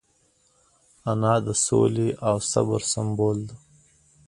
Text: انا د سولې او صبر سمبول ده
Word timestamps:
انا 1.11 1.33
د 1.45 1.47
سولې 1.65 2.09
او 2.27 2.35
صبر 2.51 2.79
سمبول 2.93 3.37
ده 3.49 3.55